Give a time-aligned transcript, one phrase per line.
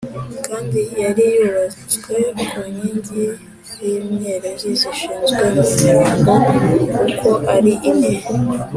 [0.45, 2.15] Kandi yari yubatswe
[2.47, 3.25] ku nkingi
[3.71, 6.31] z’imyerezi zishinzwe mu mirongo
[7.07, 8.13] uko ari ine